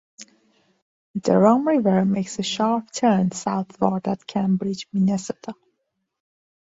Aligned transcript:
The 1.13 1.37
Rum 1.37 1.67
River 1.67 2.05
makes 2.05 2.39
a 2.39 2.41
sharp 2.41 2.91
turn 2.91 3.29
southward 3.31 4.07
at 4.07 4.25
Cambridge, 4.25 4.87
Minnesota. 4.91 5.53